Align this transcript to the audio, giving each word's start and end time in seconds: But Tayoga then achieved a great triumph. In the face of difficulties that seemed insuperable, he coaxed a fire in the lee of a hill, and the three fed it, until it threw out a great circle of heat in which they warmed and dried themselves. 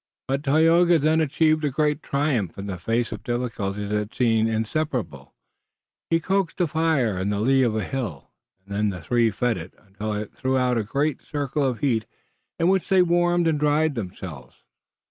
But 0.27 0.41
Tayoga 0.41 0.97
then 0.97 1.21
achieved 1.21 1.63
a 1.63 1.69
great 1.69 2.01
triumph. 2.01 2.57
In 2.57 2.65
the 2.65 2.79
face 2.79 3.11
of 3.11 3.21
difficulties 3.21 3.91
that 3.91 4.15
seemed 4.15 4.49
insuperable, 4.49 5.35
he 6.09 6.19
coaxed 6.19 6.59
a 6.59 6.65
fire 6.65 7.19
in 7.19 7.29
the 7.29 7.39
lee 7.39 7.61
of 7.61 7.75
a 7.75 7.83
hill, 7.83 8.31
and 8.65 8.91
the 8.91 8.99
three 8.99 9.29
fed 9.29 9.57
it, 9.57 9.75
until 9.77 10.13
it 10.13 10.33
threw 10.33 10.57
out 10.57 10.79
a 10.79 10.83
great 10.83 11.21
circle 11.21 11.63
of 11.63 11.81
heat 11.81 12.05
in 12.57 12.67
which 12.67 12.89
they 12.89 13.03
warmed 13.03 13.45
and 13.45 13.59
dried 13.59 13.93
themselves. 13.93 14.63